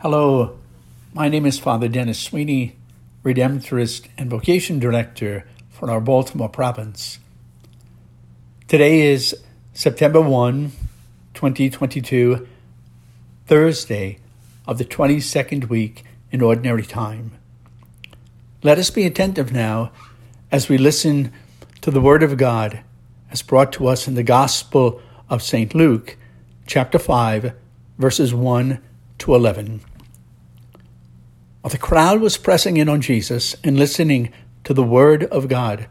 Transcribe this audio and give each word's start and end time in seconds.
Hello, 0.00 0.56
my 1.12 1.28
name 1.28 1.44
is 1.44 1.58
Father 1.58 1.88
Dennis 1.88 2.20
Sweeney, 2.20 2.76
Redemptorist 3.24 4.06
and 4.16 4.30
Vocation 4.30 4.78
Director 4.78 5.44
for 5.70 5.90
our 5.90 6.00
Baltimore 6.00 6.48
province. 6.48 7.18
Today 8.68 9.00
is 9.00 9.34
September 9.72 10.20
1, 10.20 10.70
2022, 11.34 12.46
Thursday 13.48 14.20
of 14.68 14.78
the 14.78 14.84
22nd 14.84 15.68
week 15.68 16.04
in 16.30 16.42
Ordinary 16.42 16.84
Time. 16.84 17.32
Let 18.62 18.78
us 18.78 18.90
be 18.90 19.04
attentive 19.04 19.50
now 19.50 19.90
as 20.52 20.68
we 20.68 20.78
listen 20.78 21.32
to 21.80 21.90
the 21.90 22.00
Word 22.00 22.22
of 22.22 22.36
God 22.36 22.82
as 23.32 23.42
brought 23.42 23.72
to 23.72 23.88
us 23.88 24.06
in 24.06 24.14
the 24.14 24.22
Gospel 24.22 25.02
of 25.28 25.42
St. 25.42 25.74
Luke, 25.74 26.16
chapter 26.68 27.00
5, 27.00 27.52
verses 27.98 28.32
1 28.32 28.78
to 29.18 29.34
11. 29.34 29.80
While 31.60 31.70
the 31.70 31.78
crowd 31.78 32.20
was 32.20 32.36
pressing 32.36 32.76
in 32.76 32.88
on 32.88 33.00
Jesus 33.00 33.56
and 33.64 33.78
listening 33.78 34.32
to 34.64 34.72
the 34.72 34.82
word 34.82 35.24
of 35.24 35.48
God, 35.48 35.88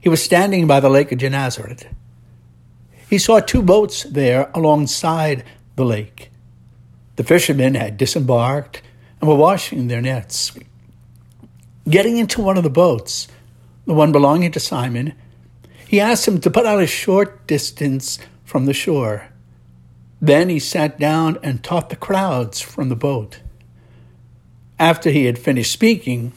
he 0.00 0.08
was 0.08 0.22
standing 0.22 0.66
by 0.66 0.80
the 0.80 0.88
lake 0.88 1.12
of 1.12 1.18
Gennesaret. 1.18 1.88
He 3.08 3.18
saw 3.18 3.40
two 3.40 3.62
boats 3.62 4.02
there 4.04 4.50
alongside 4.54 5.44
the 5.76 5.84
lake. 5.84 6.30
The 7.16 7.24
fishermen 7.24 7.74
had 7.74 7.96
disembarked 7.96 8.82
and 9.20 9.28
were 9.28 9.34
washing 9.34 9.88
their 9.88 10.00
nets. 10.00 10.52
Getting 11.88 12.18
into 12.18 12.42
one 12.42 12.56
of 12.56 12.64
the 12.64 12.70
boats, 12.70 13.28
the 13.86 13.94
one 13.94 14.12
belonging 14.12 14.52
to 14.52 14.60
Simon, 14.60 15.14
he 15.86 16.00
asked 16.00 16.28
him 16.28 16.40
to 16.42 16.50
put 16.50 16.66
out 16.66 16.82
a 16.82 16.86
short 16.86 17.46
distance 17.46 18.18
from 18.44 18.66
the 18.66 18.74
shore. 18.74 19.28
Then 20.20 20.48
he 20.48 20.58
sat 20.58 20.98
down 20.98 21.38
and 21.42 21.62
taught 21.62 21.90
the 21.90 21.96
crowds 21.96 22.60
from 22.60 22.88
the 22.88 22.96
boat. 22.96 23.40
After 24.78 25.10
he 25.10 25.26
had 25.26 25.38
finished 25.38 25.72
speaking, 25.72 26.32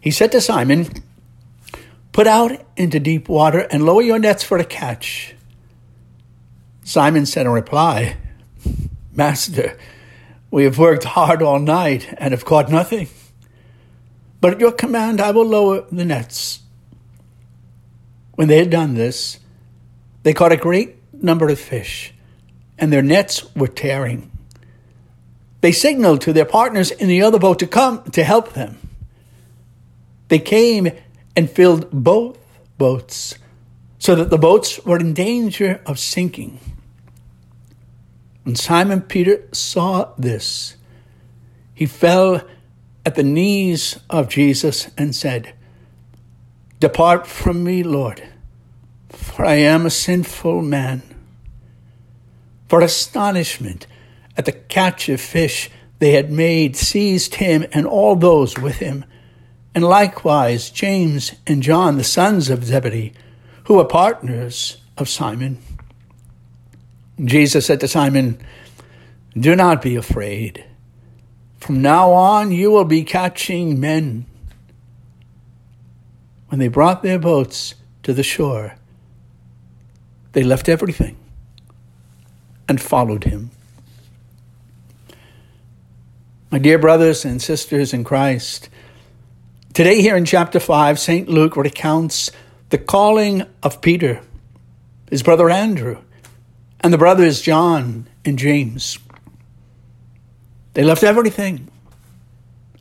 he 0.00 0.10
said 0.10 0.32
to 0.32 0.40
Simon, 0.40 0.88
Put 2.12 2.26
out 2.26 2.52
into 2.76 3.00
deep 3.00 3.28
water 3.28 3.60
and 3.70 3.86
lower 3.86 4.02
your 4.02 4.18
nets 4.18 4.44
for 4.44 4.58
a 4.58 4.64
catch. 4.64 5.34
Simon 6.84 7.24
said 7.24 7.46
in 7.46 7.52
reply, 7.52 8.16
Master, 9.12 9.78
we 10.50 10.64
have 10.64 10.78
worked 10.78 11.04
hard 11.04 11.42
all 11.42 11.58
night 11.58 12.12
and 12.18 12.32
have 12.32 12.44
caught 12.44 12.68
nothing. 12.68 13.08
But 14.42 14.54
at 14.54 14.60
your 14.60 14.72
command 14.72 15.20
I 15.20 15.30
will 15.30 15.46
lower 15.46 15.84
the 15.90 16.04
nets. 16.04 16.60
When 18.34 18.48
they 18.48 18.58
had 18.58 18.70
done 18.70 18.94
this, 18.94 19.38
they 20.22 20.34
caught 20.34 20.52
a 20.52 20.56
great 20.56 20.96
number 21.12 21.48
of 21.48 21.58
fish 21.58 22.12
and 22.78 22.92
their 22.92 23.02
nets 23.02 23.54
were 23.54 23.68
tearing. 23.68 24.30
They 25.60 25.72
signaled 25.72 26.20
to 26.22 26.32
their 26.32 26.44
partners 26.44 26.90
in 26.90 27.08
the 27.08 27.22
other 27.22 27.38
boat 27.38 27.60
to 27.60 27.66
come 27.66 28.02
to 28.10 28.24
help 28.24 28.52
them. 28.52 28.78
They 30.28 30.38
came 30.38 30.90
and 31.36 31.48
filled 31.48 31.90
both 31.92 32.38
boats 32.78 33.38
so 33.98 34.16
that 34.16 34.30
the 34.30 34.38
boats 34.38 34.84
were 34.84 34.98
in 34.98 35.14
danger 35.14 35.80
of 35.86 35.98
sinking. 35.98 36.58
When 38.42 38.56
Simon 38.56 39.02
Peter 39.02 39.44
saw 39.52 40.12
this, 40.18 40.76
he 41.74 41.86
fell 41.86 42.42
at 43.06 43.14
the 43.14 43.22
knees 43.22 44.00
of 44.10 44.28
Jesus 44.28 44.90
and 44.98 45.14
said, 45.14 45.54
Depart 46.80 47.28
from 47.28 47.62
me, 47.62 47.84
Lord, 47.84 48.28
for 49.08 49.44
I 49.44 49.54
am 49.54 49.86
a 49.86 49.90
sinful 49.90 50.62
man 50.62 51.11
for 52.72 52.80
astonishment 52.80 53.86
at 54.34 54.46
the 54.46 54.52
catch 54.52 55.10
of 55.10 55.20
fish 55.20 55.68
they 55.98 56.12
had 56.12 56.32
made 56.32 56.74
seized 56.74 57.34
him 57.34 57.66
and 57.70 57.84
all 57.86 58.16
those 58.16 58.56
with 58.56 58.76
him, 58.76 59.04
and 59.74 59.84
likewise 59.84 60.70
James 60.70 61.34
and 61.46 61.62
John, 61.62 61.98
the 61.98 62.02
sons 62.02 62.48
of 62.48 62.64
Zebedee, 62.64 63.12
who 63.64 63.74
were 63.74 63.84
partners 63.84 64.78
of 64.96 65.06
Simon. 65.06 65.58
Jesus 67.22 67.66
said 67.66 67.80
to 67.80 67.88
Simon, 67.88 68.40
Do 69.34 69.54
not 69.54 69.82
be 69.82 69.96
afraid. 69.96 70.64
From 71.60 71.82
now 71.82 72.10
on 72.10 72.52
you 72.52 72.70
will 72.70 72.86
be 72.86 73.04
catching 73.04 73.80
men. 73.80 74.24
When 76.48 76.58
they 76.58 76.68
brought 76.68 77.02
their 77.02 77.18
boats 77.18 77.74
to 78.02 78.14
the 78.14 78.22
shore, 78.22 78.76
they 80.32 80.42
left 80.42 80.70
everything 80.70 81.18
and 82.68 82.80
followed 82.80 83.24
him. 83.24 83.50
My 86.50 86.58
dear 86.58 86.78
brothers 86.78 87.24
and 87.24 87.40
sisters 87.40 87.94
in 87.94 88.04
Christ, 88.04 88.68
today 89.72 90.02
here 90.02 90.16
in 90.16 90.24
chapter 90.24 90.60
5, 90.60 90.98
St. 90.98 91.28
Luke 91.28 91.56
recounts 91.56 92.30
the 92.68 92.78
calling 92.78 93.44
of 93.62 93.80
Peter, 93.80 94.20
his 95.10 95.22
brother 95.22 95.48
Andrew, 95.48 95.98
and 96.80 96.92
the 96.92 96.98
brothers 96.98 97.40
John 97.40 98.06
and 98.24 98.38
James. 98.38 98.98
They 100.74 100.84
left 100.84 101.02
everything 101.02 101.68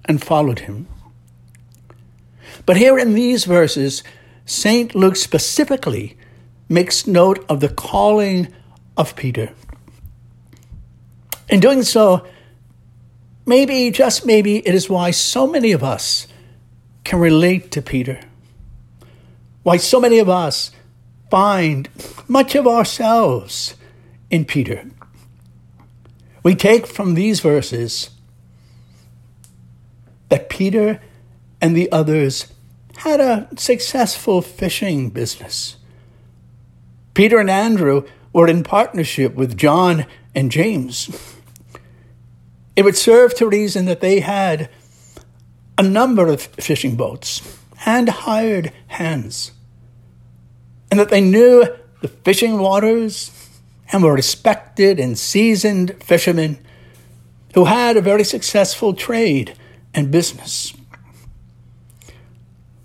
and 0.05 0.21
followed 0.21 0.59
him. 0.59 0.87
But 2.65 2.77
here 2.77 2.97
in 2.97 3.13
these 3.13 3.45
verses, 3.45 4.03
St. 4.45 4.93
Luke 4.95 5.15
specifically 5.15 6.17
makes 6.67 7.07
note 7.07 7.45
of 7.49 7.59
the 7.59 7.69
calling 7.69 8.53
of 8.97 9.15
Peter. 9.15 9.51
In 11.51 11.59
doing 11.59 11.83
so, 11.83 12.25
maybe, 13.45 13.91
just 13.91 14.25
maybe, 14.25 14.65
it 14.65 14.73
is 14.73 14.89
why 14.89 15.11
so 15.11 15.45
many 15.45 15.73
of 15.73 15.83
us 15.83 16.25
can 17.03 17.19
relate 17.19 17.71
to 17.71 17.81
Peter. 17.81 18.21
Why 19.63 19.75
so 19.75 19.99
many 19.99 20.17
of 20.19 20.29
us 20.29 20.71
find 21.29 21.89
much 22.29 22.55
of 22.55 22.65
ourselves 22.65 23.75
in 24.29 24.45
Peter. 24.45 24.89
We 26.41 26.55
take 26.55 26.87
from 26.87 27.15
these 27.15 27.41
verses 27.41 28.11
that 30.29 30.49
Peter 30.49 31.01
and 31.59 31.75
the 31.75 31.91
others 31.91 32.47
had 32.97 33.19
a 33.19 33.49
successful 33.57 34.41
fishing 34.41 35.09
business. 35.09 35.75
Peter 37.13 37.39
and 37.39 37.49
Andrew 37.49 38.05
were 38.31 38.47
in 38.47 38.63
partnership 38.63 39.35
with 39.35 39.57
John 39.57 40.05
and 40.33 40.49
James. 40.49 41.09
It 42.75 42.83
would 42.83 42.97
serve 42.97 43.35
to 43.35 43.47
reason 43.47 43.85
that 43.85 44.01
they 44.01 44.21
had 44.21 44.69
a 45.77 45.83
number 45.83 46.27
of 46.27 46.41
fishing 46.41 46.95
boats 46.95 47.41
and 47.85 48.09
hired 48.09 48.71
hands, 48.87 49.51
and 50.89 50.99
that 50.99 51.09
they 51.09 51.21
knew 51.21 51.65
the 52.01 52.07
fishing 52.07 52.59
waters 52.59 53.31
and 53.91 54.03
were 54.03 54.13
respected 54.13 54.99
and 54.99 55.17
seasoned 55.17 56.01
fishermen 56.03 56.59
who 57.53 57.65
had 57.65 57.97
a 57.97 58.01
very 58.01 58.23
successful 58.23 58.93
trade 58.93 59.55
and 59.93 60.11
business. 60.11 60.73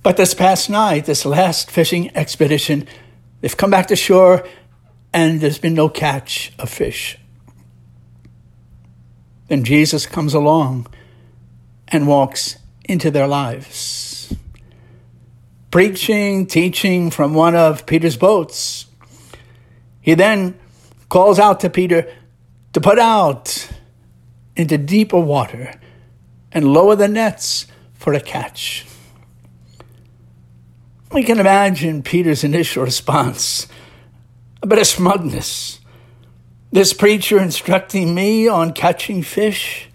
But 0.02 0.16
this 0.16 0.34
past 0.34 0.70
night, 0.70 1.04
this 1.04 1.24
last 1.24 1.70
fishing 1.70 2.14
expedition, 2.16 2.86
they've 3.40 3.56
come 3.56 3.70
back 3.70 3.86
to 3.88 3.96
shore 3.96 4.46
and 5.12 5.40
there's 5.40 5.58
been 5.58 5.74
no 5.74 5.88
catch 5.88 6.52
of 6.58 6.70
fish. 6.70 7.18
Then 9.48 9.64
Jesus 9.64 10.06
comes 10.06 10.34
along 10.34 10.86
and 11.88 12.08
walks 12.08 12.58
into 12.84 13.10
their 13.10 13.26
lives. 13.26 14.34
Preaching, 15.70 16.46
teaching 16.46 17.10
from 17.10 17.34
one 17.34 17.54
of 17.54 17.86
Peter's 17.86 18.16
boats. 18.16 18.86
He 20.00 20.14
then 20.14 20.58
calls 21.08 21.38
out 21.38 21.60
to 21.60 21.70
Peter 21.70 22.12
to 22.72 22.80
put 22.80 22.98
out 22.98 23.68
into 24.56 24.78
deeper 24.78 25.18
water 25.18 25.72
and 26.52 26.72
lower 26.72 26.96
the 26.96 27.08
nets 27.08 27.66
for 27.94 28.14
a 28.14 28.20
catch. 28.20 28.86
We 31.12 31.22
can 31.22 31.38
imagine 31.38 32.02
Peter's 32.02 32.44
initial 32.44 32.82
response 32.82 33.66
a 34.62 34.66
bit 34.66 34.78
of 34.78 34.86
smugness 34.86 35.80
this 36.76 36.92
preacher 36.92 37.38
instructing 37.38 38.14
me 38.14 38.46
on 38.46 38.70
catching 38.70 39.22
fish, 39.22 39.88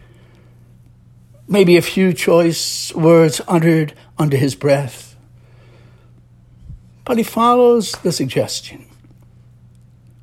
maybe 1.47 1.77
a 1.77 1.81
few 1.81 2.11
choice 2.11 2.91
words 2.95 3.39
uttered 3.47 3.93
under 4.17 4.35
his 4.35 4.55
breath. 4.55 5.15
But 7.05 7.19
he 7.19 7.23
follows 7.23 7.91
the 8.01 8.11
suggestion, 8.11 8.87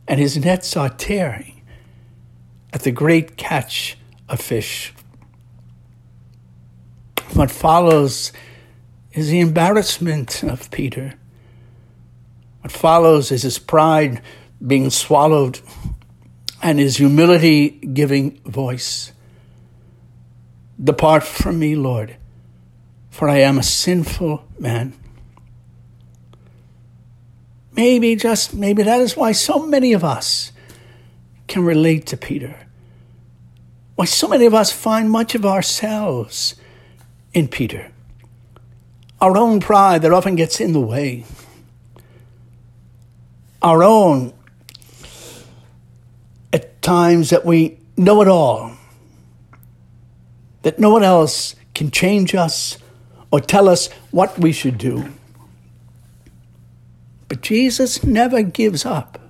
and 0.08 0.18
his 0.18 0.36
nets 0.36 0.76
are 0.76 0.88
tearing 0.88 1.62
at 2.72 2.82
the 2.82 2.90
great 2.90 3.36
catch 3.36 3.96
of 4.28 4.40
fish. 4.40 4.92
What 7.34 7.52
follows 7.52 8.32
is 9.12 9.28
the 9.28 9.38
embarrassment 9.38 10.42
of 10.42 10.72
Peter. 10.72 11.14
What 12.62 12.72
follows 12.72 13.30
is 13.30 13.42
his 13.42 13.60
pride 13.60 14.20
being 14.60 14.90
swallowed 14.90 15.60
and 16.62 16.78
his 16.78 16.96
humility 16.96 17.70
giving 17.70 18.40
voice. 18.40 19.12
Depart 20.82 21.24
from 21.24 21.58
me, 21.58 21.74
Lord, 21.74 22.16
for 23.10 23.28
I 23.28 23.38
am 23.38 23.58
a 23.58 23.62
sinful 23.62 24.44
man. 24.58 24.92
Maybe, 27.72 28.16
just 28.16 28.54
maybe, 28.54 28.82
that 28.82 29.00
is 29.00 29.16
why 29.16 29.32
so 29.32 29.64
many 29.64 29.92
of 29.92 30.02
us 30.02 30.52
can 31.46 31.64
relate 31.64 32.06
to 32.06 32.16
Peter. 32.16 32.66
Why 33.94 34.04
so 34.04 34.28
many 34.28 34.46
of 34.46 34.54
us 34.54 34.72
find 34.72 35.10
much 35.10 35.34
of 35.34 35.44
ourselves 35.44 36.54
in 37.32 37.48
Peter. 37.48 37.92
Our 39.20 39.36
own 39.36 39.60
pride 39.60 40.02
that 40.02 40.12
often 40.12 40.36
gets 40.36 40.60
in 40.60 40.72
the 40.72 40.80
way. 40.80 41.24
Our 43.60 43.82
own, 43.82 44.32
times 46.88 47.28
that 47.28 47.44
we 47.44 47.78
know 47.98 48.22
it 48.22 48.28
all, 48.28 48.72
that 50.62 50.78
no 50.78 50.88
one 50.88 51.04
else 51.04 51.54
can 51.74 51.90
change 51.90 52.34
us 52.34 52.78
or 53.30 53.40
tell 53.40 53.68
us 53.68 53.90
what 54.10 54.38
we 54.38 54.52
should 54.52 54.78
do. 54.78 55.12
But 57.28 57.42
Jesus 57.42 58.02
never 58.02 58.40
gives 58.40 58.86
up. 58.86 59.20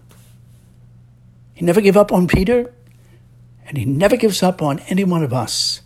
He 1.52 1.64
never 1.64 1.80
gave 1.80 1.96
up 1.96 2.12
on 2.12 2.28
Peter, 2.28 2.72
and 3.66 3.76
he 3.76 3.84
never 3.84 4.16
gives 4.16 4.40
up 4.40 4.62
on 4.62 4.78
any 4.86 5.02
one 5.02 5.24
of 5.24 5.32
us. 5.32 5.80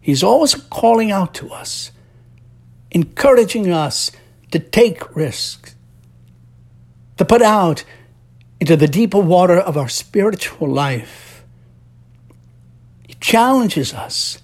He's 0.00 0.22
always 0.22 0.54
calling 0.54 1.10
out 1.10 1.34
to 1.34 1.50
us, 1.50 1.90
encouraging 2.92 3.72
us 3.72 4.12
to 4.52 4.60
take 4.60 5.16
risks, 5.16 5.74
to 7.16 7.24
put 7.24 7.42
out 7.42 7.82
into 8.60 8.76
the 8.76 8.88
deeper 8.88 9.18
water 9.18 9.58
of 9.58 9.76
our 9.76 9.88
spiritual 9.88 10.68
life. 10.68 11.44
He 13.06 13.14
challenges 13.14 13.92
us 13.92 14.42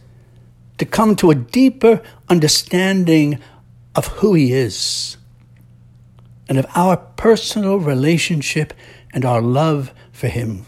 to 0.79 0.85
come 0.85 1.17
to 1.17 1.31
a 1.31 1.35
deeper 1.35 2.03
understanding 2.29 3.39
of 3.95 4.07
who 4.07 4.35
He 4.35 4.53
is 4.53 5.17
and 6.49 6.59
of 6.59 6.67
our 6.75 6.97
personal 6.97 7.79
relationship 7.79 8.75
and 9.13 9.25
our 9.25 9.41
love 9.41 9.93
for 10.13 10.29
Him. 10.29 10.67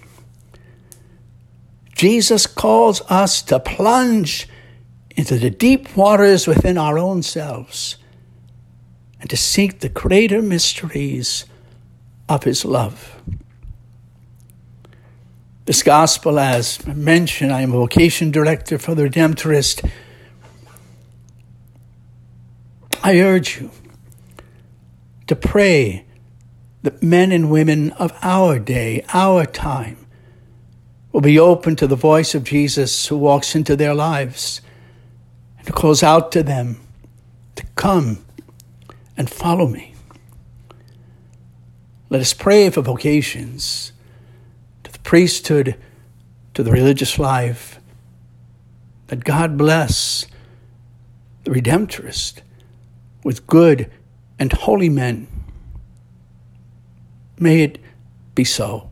Jesus 1.94 2.46
calls 2.46 3.02
us 3.11 3.43
to 3.43 3.61
plunge 3.61 4.49
into 5.11 5.38
the 5.38 5.50
deep 5.50 5.96
waters 5.96 6.46
within 6.46 6.76
our 6.76 6.99
own 6.99 7.23
selves 7.23 7.96
and 9.20 9.31
to 9.31 9.37
seek 9.37 9.81
the 9.81 9.88
greater 9.88 10.43
mysteries 10.43 11.44
of 12.29 12.44
His 12.44 12.64
love. 12.64 13.14
This 15.67 15.83
gospel, 15.83 16.39
as 16.39 16.87
mentioned, 16.87 17.51
I 17.51 17.63
am 17.63 17.73
a 17.73 17.79
vocation 17.79 18.31
director 18.31 18.79
for 18.79 18.95
the 18.95 19.05
Redemptorist. 19.05 19.91
I 23.03 23.19
urge 23.21 23.63
you 23.63 23.71
to 25.27 25.35
pray 25.35 26.05
that 26.83 27.03
men 27.03 27.33
and 27.33 27.51
women 27.51 27.93
of 27.93 28.13
our 28.21 28.59
day, 28.59 29.07
our 29.15 29.47
time, 29.47 29.97
will 31.13 31.23
be 31.23 31.39
open 31.39 31.77
to 31.77 31.87
the 31.87 31.97
voice 31.97 32.35
of 32.35 32.45
Jesus 32.45 33.07
who 33.07 33.17
walks 33.17 33.55
into 33.55 33.75
their 33.75 33.95
lives 33.95 34.61
and 35.61 35.75
calls 35.75 36.03
out 36.03 36.31
to 36.33 36.43
them 36.43 36.79
to 37.57 37.65
come 37.75 38.23
and 39.17 39.31
follow 39.31 39.67
me. 39.67 39.95
Let 42.11 42.21
us 42.21 42.35
pray 42.35 42.69
for 42.69 42.83
vocations 42.83 43.93
priesthood, 45.15 45.77
to 46.55 46.65
the 46.65 46.73
religious 46.73 47.21
life, 47.21 47.79
that 49.07 49.23
God 49.23 49.57
bless 49.57 50.27
the 51.45 51.53
Redemptorist 51.53 52.41
with 53.23 53.47
good 53.47 53.89
and 54.41 54.53
holy 54.53 54.89
men. 54.89 55.29
May 57.39 57.63
it 57.63 57.79
be 58.35 58.43
so. 58.43 58.91